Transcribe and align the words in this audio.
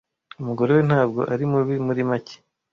umugore 0.41 0.69
we 0.77 0.81
ntabwo 0.89 1.21
ari 1.33 1.45
mubi 1.51 1.75
muri 1.85 2.01
make 2.09 2.35